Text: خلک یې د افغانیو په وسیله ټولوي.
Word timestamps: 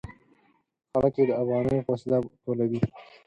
خلک 0.91 1.13
یې 1.19 1.23
د 1.29 1.31
افغانیو 1.41 1.85
په 1.85 1.91
وسیله 1.95 2.17
ټولوي. 2.43 2.79